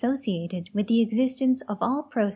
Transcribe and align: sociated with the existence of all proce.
sociated 0.01 0.71
with 0.73 0.87
the 0.87 0.99
existence 1.01 1.61
of 1.69 1.77
all 1.79 2.03
proce. 2.11 2.29